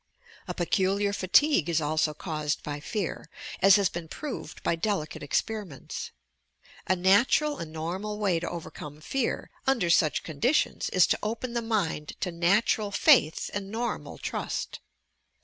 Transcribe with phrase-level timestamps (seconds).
[0.47, 3.29] A peculiar fatigue is also caused by fear,
[3.61, 6.09] as has been proved by delicate experiments.
[6.87, 11.61] A natural and normal way to overcome tear under such conditions is to open the
[11.61, 14.79] mind to natural faith and normal trust.